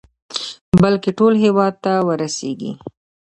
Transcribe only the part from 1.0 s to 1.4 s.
ټول